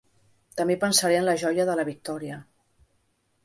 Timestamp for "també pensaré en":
0.61-1.29